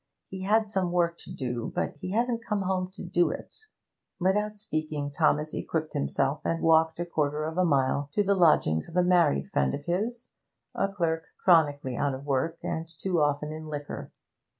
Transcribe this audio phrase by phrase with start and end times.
[0.29, 3.53] He had some work to do, but he hasn't come home to do it.'
[4.19, 8.89] Without speaking Thomas equipped himself and walked a quarter of a mile to the lodgings
[8.89, 10.31] of a married friend of his
[10.73, 14.11] a clerk chronically out of work, and too often in liquor.